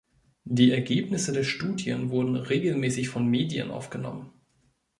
Die 0.45 0.71
Ergebnisse 0.71 1.31
der 1.31 1.43
Studien 1.43 2.09
wurden 2.09 2.35
regelmäßig 2.35 3.07
von 3.09 3.27
Medien 3.27 3.69
aufgenommen. 3.69 4.31